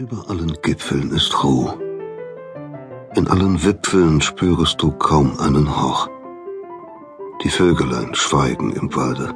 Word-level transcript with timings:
Über 0.00 0.30
allen 0.30 0.56
Gipfeln 0.62 1.10
ist 1.10 1.42
Ruhe. 1.42 1.76
In 3.16 3.26
allen 3.26 3.64
Wipfeln 3.64 4.20
spürest 4.20 4.80
du 4.80 4.92
kaum 4.92 5.36
einen 5.40 5.76
Hauch. 5.76 6.08
Die 7.42 7.48
Vögelein 7.48 8.14
schweigen 8.14 8.72
im 8.74 8.94
Walde. 8.94 9.34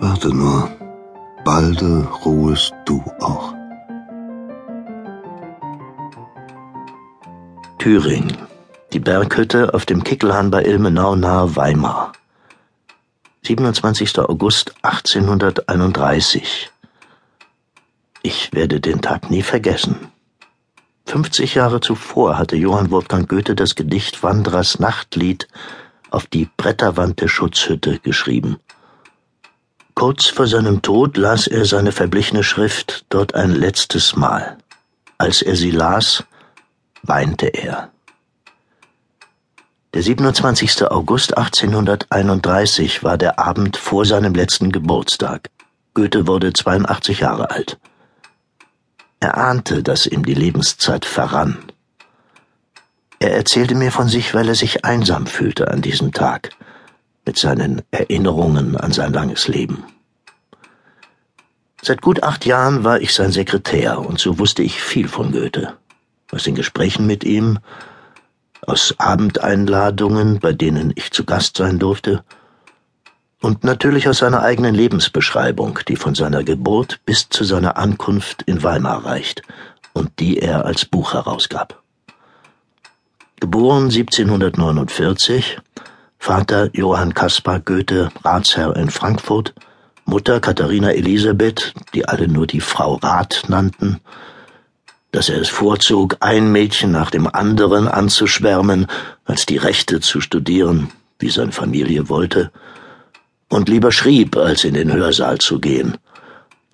Warte 0.00 0.28
nur, 0.28 0.70
balde 1.44 2.06
ruhest 2.24 2.72
du 2.86 3.02
auch. 3.18 3.52
Thüringen. 7.80 8.36
Die 8.92 9.00
Berghütte 9.00 9.74
auf 9.74 9.84
dem 9.84 10.04
Kickelhahn 10.04 10.52
bei 10.52 10.62
Ilmenau 10.62 11.16
nahe 11.16 11.56
Weimar. 11.56 12.12
27. 13.42 14.16
August 14.20 14.76
1831. 14.82 16.70
Ich 18.22 18.52
werde 18.52 18.80
den 18.80 19.00
Tag 19.00 19.30
nie 19.30 19.42
vergessen. 19.42 20.10
50 21.06 21.54
Jahre 21.54 21.80
zuvor 21.80 22.36
hatte 22.36 22.56
Johann 22.56 22.90
Wolfgang 22.90 23.28
Goethe 23.28 23.54
das 23.54 23.74
Gedicht 23.74 24.22
Wanderers 24.22 24.78
Nachtlied 24.78 25.48
auf 26.10 26.26
die 26.26 26.48
Bretterwand 26.56 27.20
der 27.20 27.28
Schutzhütte 27.28 27.98
geschrieben. 28.00 28.58
Kurz 29.94 30.26
vor 30.26 30.46
seinem 30.46 30.82
Tod 30.82 31.16
las 31.16 31.46
er 31.46 31.64
seine 31.64 31.92
verblichene 31.92 32.44
Schrift 32.44 33.06
dort 33.08 33.34
ein 33.34 33.52
letztes 33.52 34.16
Mal. 34.16 34.58
Als 35.16 35.42
er 35.42 35.56
sie 35.56 35.70
las, 35.70 36.24
weinte 37.02 37.46
er. 37.46 37.90
Der 39.94 40.02
27. 40.02 40.90
August 40.90 41.36
1831 41.36 43.02
war 43.02 43.16
der 43.16 43.38
Abend 43.38 43.76
vor 43.76 44.04
seinem 44.04 44.34
letzten 44.34 44.70
Geburtstag. 44.70 45.50
Goethe 45.94 46.26
wurde 46.26 46.52
82 46.52 47.20
Jahre 47.20 47.50
alt. 47.50 47.78
Er 49.20 49.36
ahnte, 49.36 49.82
dass 49.82 50.06
ihm 50.06 50.24
die 50.24 50.34
Lebenszeit 50.34 51.04
verrann. 51.04 51.58
Er 53.18 53.34
erzählte 53.34 53.74
mir 53.74 53.90
von 53.90 54.08
sich, 54.08 54.32
weil 54.34 54.48
er 54.48 54.54
sich 54.54 54.84
einsam 54.84 55.26
fühlte 55.26 55.68
an 55.68 55.82
diesem 55.82 56.12
Tag, 56.12 56.50
mit 57.26 57.36
seinen 57.36 57.82
Erinnerungen 57.90 58.76
an 58.76 58.92
sein 58.92 59.12
langes 59.12 59.48
Leben. 59.48 59.84
Seit 61.82 62.00
gut 62.00 62.22
acht 62.22 62.46
Jahren 62.46 62.84
war 62.84 63.00
ich 63.00 63.12
sein 63.12 63.32
Sekretär, 63.32 63.98
und 64.00 64.18
so 64.20 64.38
wusste 64.38 64.62
ich 64.62 64.80
viel 64.80 65.08
von 65.08 65.32
Goethe. 65.32 65.76
Aus 66.30 66.44
den 66.44 66.54
Gesprächen 66.54 67.06
mit 67.06 67.24
ihm, 67.24 67.58
aus 68.66 68.94
Abendeinladungen, 68.98 70.38
bei 70.38 70.52
denen 70.52 70.92
ich 70.94 71.10
zu 71.10 71.24
Gast 71.24 71.56
sein 71.56 71.78
durfte, 71.78 72.22
und 73.40 73.64
natürlich 73.64 74.08
aus 74.08 74.18
seiner 74.18 74.42
eigenen 74.42 74.74
Lebensbeschreibung, 74.74 75.78
die 75.86 75.96
von 75.96 76.14
seiner 76.14 76.42
Geburt 76.42 77.00
bis 77.04 77.28
zu 77.28 77.44
seiner 77.44 77.76
Ankunft 77.76 78.42
in 78.42 78.62
Weimar 78.62 79.04
reicht 79.04 79.42
und 79.92 80.18
die 80.18 80.38
er 80.38 80.64
als 80.64 80.84
Buch 80.84 81.14
herausgab. 81.14 81.82
Geboren 83.40 83.84
1749, 83.84 85.58
Vater 86.18 86.70
Johann 86.72 87.14
Caspar 87.14 87.60
Goethe, 87.60 88.10
Ratsherr 88.24 88.74
in 88.76 88.90
Frankfurt, 88.90 89.54
Mutter 90.04 90.40
Katharina 90.40 90.90
Elisabeth, 90.90 91.74
die 91.94 92.08
alle 92.08 92.26
nur 92.26 92.46
die 92.48 92.60
Frau 92.60 92.94
Rath 92.94 93.44
nannten, 93.46 94.00
dass 95.12 95.28
er 95.28 95.40
es 95.40 95.48
vorzog, 95.48 96.16
ein 96.20 96.50
Mädchen 96.50 96.90
nach 96.90 97.10
dem 97.10 97.28
anderen 97.28 97.86
anzuschwärmen, 97.86 98.86
als 99.24 99.46
die 99.46 99.56
Rechte 99.56 100.00
zu 100.00 100.20
studieren, 100.20 100.90
wie 101.18 101.30
seine 101.30 101.52
Familie 101.52 102.08
wollte, 102.08 102.50
und 103.48 103.68
lieber 103.68 103.92
schrieb, 103.92 104.36
als 104.36 104.64
in 104.64 104.74
den 104.74 104.92
Hörsaal 104.92 105.38
zu 105.38 105.58
gehen. 105.58 105.98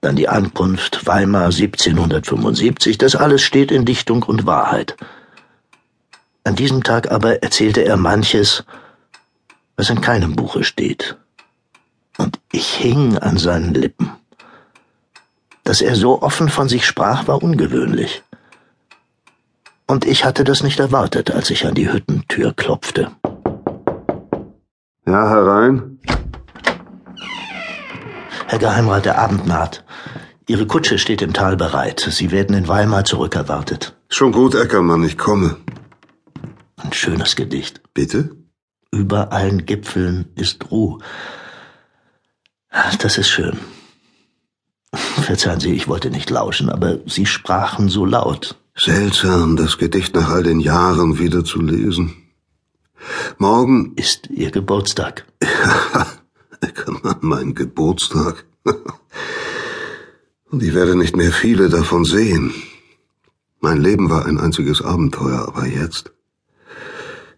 Dann 0.00 0.16
die 0.16 0.28
Ankunft 0.28 1.06
Weimar 1.06 1.46
1775, 1.46 2.98
das 2.98 3.16
alles 3.16 3.42
steht 3.42 3.72
in 3.72 3.84
Dichtung 3.84 4.22
und 4.22 4.46
Wahrheit. 4.46 4.96
An 6.44 6.54
diesem 6.56 6.82
Tag 6.82 7.10
aber 7.10 7.42
erzählte 7.42 7.84
er 7.84 7.96
manches, 7.96 8.64
was 9.76 9.90
in 9.90 10.00
keinem 10.00 10.36
Buche 10.36 10.64
steht. 10.64 11.16
Und 12.16 12.40
ich 12.52 12.74
hing 12.74 13.18
an 13.18 13.38
seinen 13.38 13.74
Lippen. 13.74 14.10
Dass 15.64 15.80
er 15.80 15.94
so 15.94 16.22
offen 16.22 16.48
von 16.48 16.68
sich 16.68 16.86
sprach, 16.86 17.28
war 17.28 17.42
ungewöhnlich. 17.42 18.22
Und 19.86 20.04
ich 20.04 20.24
hatte 20.24 20.44
das 20.44 20.62
nicht 20.62 20.80
erwartet, 20.80 21.30
als 21.30 21.50
ich 21.50 21.66
an 21.66 21.74
die 21.74 21.90
Hüttentür 21.90 22.52
klopfte. 22.54 23.10
Ja, 25.06 25.28
herein. 25.30 25.98
Herr 28.50 28.58
Geheimrat, 28.58 29.04
der 29.04 29.18
Abend 29.18 29.46
naht. 29.46 29.84
Ihre 30.46 30.66
Kutsche 30.66 30.96
steht 30.96 31.20
im 31.20 31.34
Tal 31.34 31.58
bereit. 31.58 32.00
Sie 32.10 32.30
werden 32.30 32.56
in 32.56 32.66
Weimar 32.66 33.04
zurückerwartet. 33.04 33.94
Schon 34.08 34.32
gut, 34.32 34.54
Eckermann, 34.54 35.04
ich 35.04 35.18
komme. 35.18 35.58
Ein 36.78 36.94
schönes 36.94 37.36
Gedicht. 37.36 37.82
Bitte? 37.92 38.30
Über 38.90 39.32
allen 39.32 39.66
Gipfeln 39.66 40.30
ist 40.34 40.70
Ruhe. 40.70 41.00
Das 42.98 43.18
ist 43.18 43.28
schön. 43.28 43.58
Verzeihen 44.94 45.60
Sie, 45.60 45.74
ich 45.74 45.86
wollte 45.86 46.08
nicht 46.08 46.30
lauschen, 46.30 46.70
aber 46.70 47.00
Sie 47.04 47.26
sprachen 47.26 47.90
so 47.90 48.06
laut. 48.06 48.56
Seltsam, 48.74 49.56
das 49.56 49.76
Gedicht 49.76 50.14
nach 50.14 50.30
all 50.30 50.42
den 50.42 50.60
Jahren 50.60 51.18
wieder 51.18 51.44
zu 51.44 51.60
lesen. 51.60 52.16
Morgen 53.36 53.92
ist 53.96 54.30
Ihr 54.30 54.50
Geburtstag. 54.50 55.26
Eckermann, 56.60 57.18
mein 57.20 57.54
Geburtstag. 57.54 58.44
Und 60.50 60.62
ich 60.62 60.74
werde 60.74 60.96
nicht 60.96 61.16
mehr 61.16 61.32
viele 61.32 61.68
davon 61.68 62.04
sehen. 62.04 62.54
Mein 63.60 63.80
Leben 63.80 64.08
war 64.08 64.26
ein 64.26 64.38
einziges 64.38 64.82
Abenteuer, 64.82 65.46
aber 65.48 65.66
jetzt. 65.66 66.12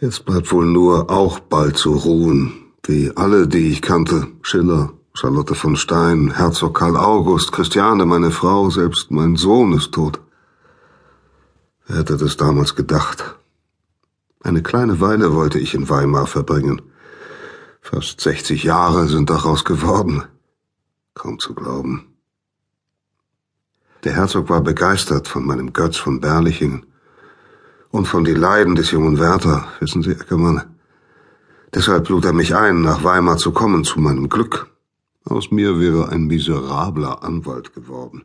Jetzt 0.00 0.24
bleibt 0.24 0.52
wohl 0.52 0.66
nur 0.66 1.10
auch 1.10 1.38
bald 1.38 1.76
zu 1.76 1.92
ruhen, 1.92 2.52
wie 2.84 3.12
alle, 3.14 3.48
die 3.48 3.70
ich 3.70 3.82
kannte. 3.82 4.28
Schiller, 4.42 4.92
Charlotte 5.14 5.54
von 5.54 5.76
Stein, 5.76 6.32
Herzog 6.34 6.78
Karl 6.78 6.96
August, 6.96 7.52
Christiane, 7.52 8.04
meine 8.04 8.30
Frau, 8.30 8.70
selbst 8.70 9.10
mein 9.10 9.36
Sohn 9.36 9.72
ist 9.72 9.92
tot. 9.92 10.20
Wer 11.86 11.98
hätte 11.98 12.16
das 12.16 12.36
damals 12.36 12.74
gedacht? 12.74 13.36
Eine 14.42 14.62
kleine 14.62 15.00
Weile 15.00 15.34
wollte 15.34 15.58
ich 15.58 15.74
in 15.74 15.88
Weimar 15.88 16.26
verbringen. 16.26 16.82
Fast 17.84 18.20
60 18.20 18.62
Jahre 18.62 19.08
sind 19.08 19.28
daraus 19.28 19.64
geworden. 19.64 20.22
Kaum 21.14 21.40
zu 21.40 21.52
glauben. 21.52 22.14
Der 24.04 24.14
Herzog 24.14 24.48
war 24.48 24.60
begeistert 24.60 25.26
von 25.26 25.44
meinem 25.44 25.72
Götz 25.72 25.96
von 25.96 26.20
Berlichingen 26.20 26.86
und 27.90 28.06
von 28.06 28.24
die 28.24 28.34
Leiden 28.34 28.76
des 28.76 28.92
jungen 28.92 29.18
Werther, 29.18 29.66
wissen 29.80 30.02
Sie, 30.02 30.12
Eckermann. 30.12 30.76
Deshalb 31.74 32.08
lud 32.08 32.24
er 32.24 32.32
mich 32.32 32.54
ein, 32.54 32.82
nach 32.82 33.02
Weimar 33.02 33.36
zu 33.36 33.50
kommen, 33.50 33.82
zu 33.82 33.98
meinem 33.98 34.28
Glück. 34.28 34.70
Aus 35.24 35.50
mir 35.50 35.80
wäre 35.80 36.08
ein 36.08 36.28
miserabler 36.28 37.24
Anwalt 37.24 37.74
geworden. 37.74 38.24